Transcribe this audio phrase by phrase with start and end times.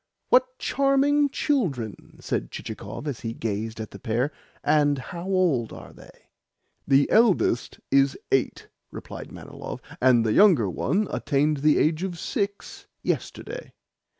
[0.29, 4.31] "What charming children!" said Chichikov as he gazed at the pair.
[4.63, 6.31] "And how old are they?"
[6.87, 12.87] "The eldest is eight," replied Manilov, "and the younger one attained the age of six
[13.03, 13.73] yesterday."